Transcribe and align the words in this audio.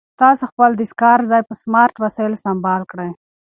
تاسو 0.21 0.43
خپل 0.51 0.69
د 0.75 0.81
کار 1.01 1.19
ځای 1.31 1.41
په 1.49 1.53
سمارټ 1.63 1.95
وسایلو 2.03 2.41
سمبال 2.45 2.81
کړئ. 2.91 3.09